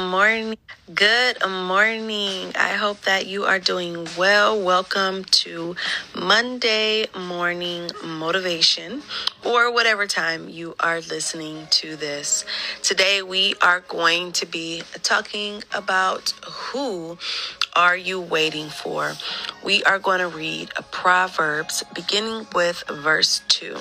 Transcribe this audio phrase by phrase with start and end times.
[0.00, 0.56] morning.
[0.94, 2.52] Good morning.
[2.56, 4.60] I hope that you are doing well.
[4.60, 5.76] Welcome to
[6.14, 9.02] Monday Morning Motivation,
[9.44, 12.44] or whatever time you are listening to this.
[12.82, 17.18] Today, we are going to be talking about who
[17.76, 19.14] are you waiting for?
[19.62, 23.76] We are going to read Proverbs beginning with verse 2.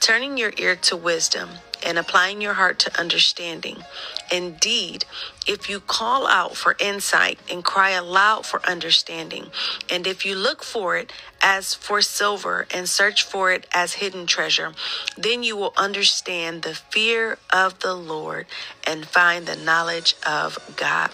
[0.00, 1.48] Turning your ear to wisdom
[1.84, 3.84] and applying your heart to understanding.
[4.32, 5.04] Indeed,
[5.46, 9.46] if you call out for insight and cry aloud for understanding,
[9.90, 14.26] and if you look for it as for silver and search for it as hidden
[14.26, 14.72] treasure,
[15.16, 18.46] then you will understand the fear of the Lord
[18.86, 21.10] and find the knowledge of God.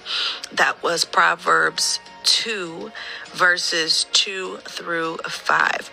[0.53, 2.93] That was Proverbs 2,
[3.33, 5.91] verses 2 through 5.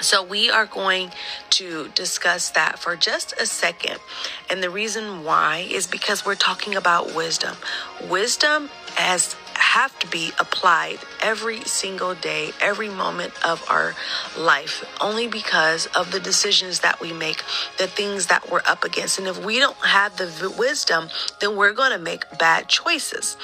[0.00, 1.12] So, we are going
[1.50, 3.98] to discuss that for just a second.
[4.48, 7.56] And the reason why is because we're talking about wisdom.
[8.08, 13.94] Wisdom has have to be applied every single day, every moment of our
[14.36, 17.42] life, only because of the decisions that we make,
[17.78, 19.18] the things that we're up against.
[19.18, 21.08] And if we don't have the wisdom,
[21.40, 23.36] then we're going to make bad choices.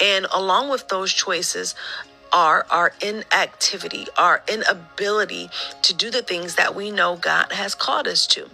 [0.00, 1.74] And along with those choices,
[2.32, 5.50] are our inactivity, our inability
[5.82, 8.48] to do the things that we know God has called us to.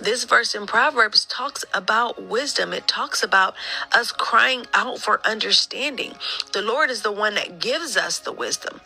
[0.00, 3.54] This verse in Proverbs talks about wisdom, it talks about
[3.92, 6.14] us crying out for understanding.
[6.52, 8.80] The Lord is the one that gives us the wisdom.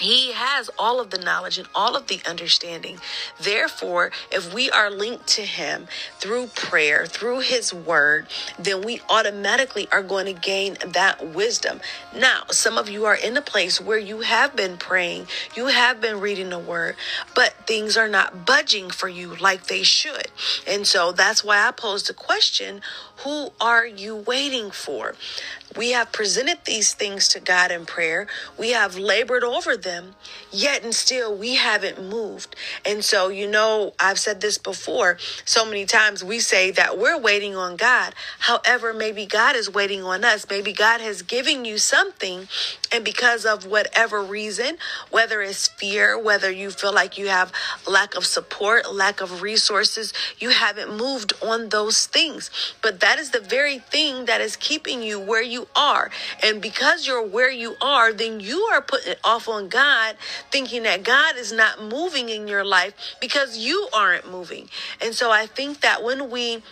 [0.00, 2.98] He has all of the knowledge and all of the understanding.
[3.40, 8.26] Therefore, if we are linked to Him through prayer, through His Word,
[8.58, 11.80] then we automatically are going to gain that wisdom.
[12.14, 16.00] Now, some of you are in a place where you have been praying, you have
[16.00, 16.96] been reading the Word,
[17.34, 20.28] but things are not budging for you like they should.
[20.66, 22.82] And so that's why I posed the question
[23.24, 25.14] who are you waiting for?
[25.76, 28.26] We have presented these things to God in prayer.
[28.58, 30.14] We have labored over them,
[30.50, 32.56] yet and still we haven't moved.
[32.84, 36.24] And so, you know, I've said this before so many times.
[36.24, 38.14] We say that we're waiting on God.
[38.40, 40.46] However, maybe God is waiting on us.
[40.48, 42.48] Maybe God has given you something,
[42.92, 44.78] and because of whatever reason,
[45.10, 47.52] whether it's fear, whether you feel like you have
[47.86, 52.50] lack of support, lack of resources, you haven't moved on those things.
[52.82, 56.10] But that that is the very thing that is keeping you where you are.
[56.42, 60.16] And because you're where you are, then you are putting it off on God,
[60.50, 64.68] thinking that God is not moving in your life because you aren't moving.
[65.00, 66.62] And so I think that when we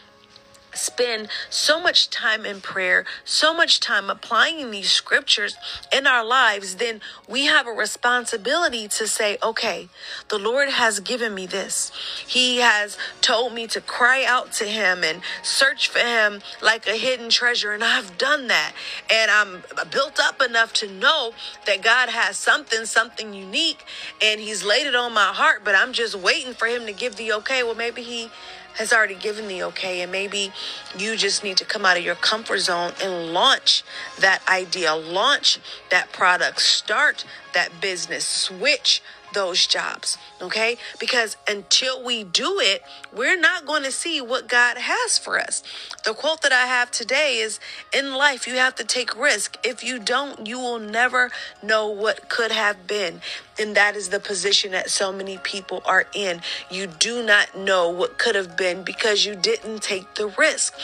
[0.78, 5.56] spend so much time in prayer, so much time applying these scriptures
[5.92, 9.88] in our lives, then we have a responsibility to say, okay,
[10.28, 11.92] the Lord has given me this.
[12.26, 16.97] He has told me to cry out to Him and search for Him like a
[16.97, 17.72] hidden treasure.
[17.72, 18.72] And I've done that.
[19.12, 21.32] And I'm built up enough to know
[21.66, 23.84] that God has something, something unique,
[24.22, 27.16] and He's laid it on my heart, but I'm just waiting for Him to give
[27.16, 27.62] the okay.
[27.62, 28.31] Well, maybe He
[28.76, 30.53] has already given the okay, and maybe
[30.97, 33.82] you just need to come out of your comfort zone and launch
[34.19, 35.59] that idea, launch
[35.91, 40.76] that product, start that business, switch those jobs, okay?
[40.98, 42.82] Because until we do it,
[43.14, 45.62] we're not going to see what God has for us.
[46.04, 47.60] The quote that I have today is
[47.92, 49.56] In life, you have to take risk.
[49.64, 51.31] If you don't, you will never
[51.62, 53.20] know what could have been.
[53.59, 56.43] And that is the position that so many people are in.
[56.70, 60.75] You do not know what could have been because you didn't take the risk.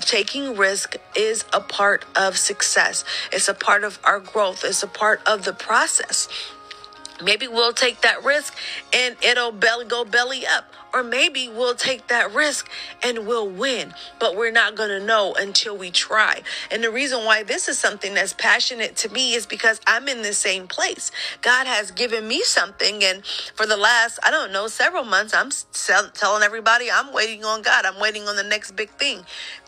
[0.00, 4.88] Taking risk is a part of success, it's a part of our growth, it's a
[4.88, 6.28] part of the process.
[7.22, 8.56] Maybe we'll take that risk
[8.92, 10.72] and it'll belly go belly up.
[10.94, 12.70] Or maybe we'll take that risk
[13.02, 16.40] and we'll win, but we're not going to know until we try.
[16.70, 20.22] And the reason why this is something that's passionate to me is because I'm in
[20.22, 21.10] the same place.
[21.42, 23.04] God has given me something.
[23.04, 25.50] And for the last, I don't know, several months, I'm
[26.14, 27.84] telling everybody I'm waiting on God.
[27.84, 29.26] I'm waiting on the next big thing.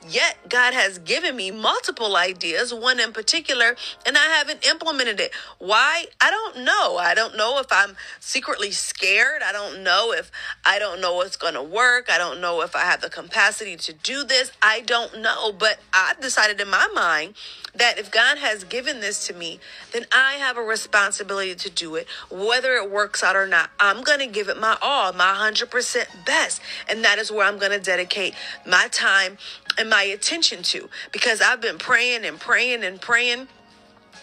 [0.09, 5.33] Yet God has given me multiple ideas, one in particular, and I haven't implemented it.
[5.59, 6.07] Why?
[6.23, 6.97] I don't know.
[6.97, 9.41] I don't know if I'm secretly scared.
[9.43, 10.31] I don't know if
[10.67, 12.11] I don't know what's going to work.
[12.11, 14.53] I don't know if I have the capacity to do this.
[14.61, 15.53] I don't know.
[15.53, 17.35] But I've decided in my mind
[17.75, 19.61] that if God has given this to me,
[19.93, 23.71] then I have a responsibility to do it, whether it works out or not.
[23.81, 26.61] I'm going to give it my all, my 100% best.
[26.89, 28.35] And that is where I'm going to dedicate
[28.67, 29.39] my time
[29.79, 33.49] and my attention to because I've been praying and praying and praying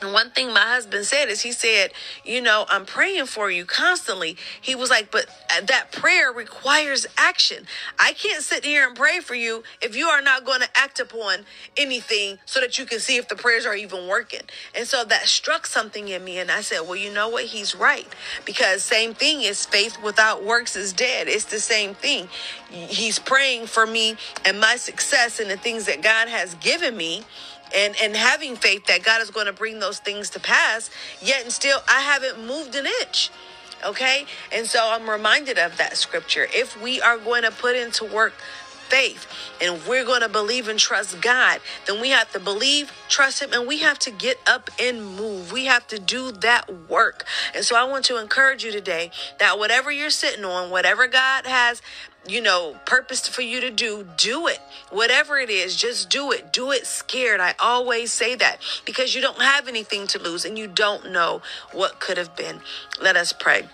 [0.01, 1.92] And one thing my husband said is he said,
[2.24, 4.38] You know, I'm praying for you constantly.
[4.62, 7.65] He was like, But uh, that prayer requires action.
[8.00, 11.00] I can't sit here and pray for you if you are not going to act
[11.00, 11.45] upon
[11.77, 14.42] anything so that you can see if the prayers are even working.
[14.75, 16.39] And so that struck something in me.
[16.39, 17.45] And I said, Well, you know what?
[17.45, 18.07] He's right.
[18.45, 21.27] Because same thing is faith without works is dead.
[21.27, 22.30] It's the same thing.
[22.69, 27.24] He's praying for me and my success and the things that God has given me
[27.73, 30.89] and and having faith that God is going to bring those things to pass
[31.21, 33.31] yet and still I haven't moved an inch
[33.85, 38.06] okay and so I'm reminded of that scripture if we are going to put into
[38.06, 38.33] work
[38.89, 39.27] faith
[39.62, 43.51] and we're going to believe and trust God, then we have to believe, trust Him,
[43.53, 45.51] and we have to get up and move.
[45.51, 47.25] We have to do that work.
[47.53, 51.45] And so I want to encourage you today that whatever you're sitting on, whatever God
[51.45, 51.81] has
[52.27, 54.60] you know, purpose for you to do, do it.
[54.89, 56.51] Whatever it is, just do it.
[56.51, 57.39] Do it scared.
[57.39, 61.42] I always say that because you don't have anything to lose and you don't know
[61.72, 62.62] what could have been.
[63.01, 63.68] Let us pray.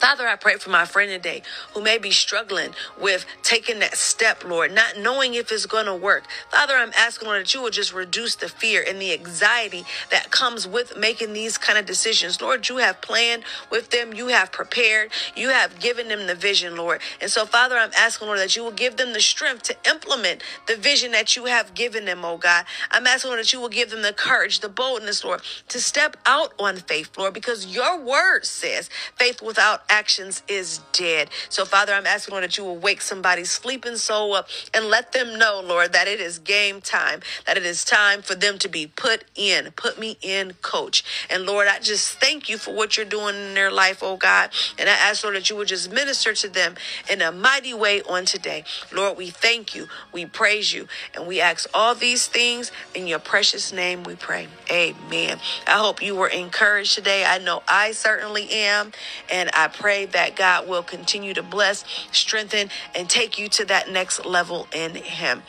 [0.00, 1.42] Father, I pray for my friend today
[1.74, 2.70] who may be struggling
[3.00, 6.24] with taking that step, Lord, not knowing if it's going to work.
[6.50, 10.30] Father, I'm asking, Lord, that you will just reduce the fear and the anxiety that
[10.30, 12.40] comes with making these kind of decisions.
[12.40, 16.76] Lord, you have planned with them, you have prepared, you have given them the vision,
[16.76, 17.00] Lord.
[17.20, 20.42] And so, Father, I'm asking, Lord, that you will give them the strength to implement
[20.66, 22.64] the vision that you have given them, oh God.
[22.90, 26.16] I'm asking, Lord, that you will give them the courage, the boldness, Lord, to step
[26.26, 31.30] out on faith, Lord, because your word says faith without actions is dead.
[31.48, 35.12] So, Father, I'm asking, Lord, that you will wake somebody's sleeping soul up and let
[35.12, 38.68] them know, Lord, that it is game time, that it is time for them to
[38.68, 39.70] be put in.
[39.76, 41.04] Put me in, coach.
[41.30, 44.50] And Lord, I just thank you for what you're doing in their life, oh God.
[44.78, 46.74] And I ask, Lord, that you would just minister to them
[47.10, 48.64] in a mighty way on today.
[48.92, 53.18] Lord, we thank you, we praise you, and we ask all these things in your
[53.18, 54.48] precious name we pray.
[54.70, 55.38] Amen.
[55.66, 57.24] I hope you were encouraged today.
[57.24, 58.92] I know I certainly am.
[59.30, 63.90] And I pray that God will continue to bless, strengthen, and take you to that
[63.90, 65.42] next level in Him.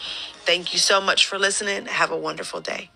[0.46, 1.86] Thank you so much for listening.
[1.86, 2.92] Have a wonderful day.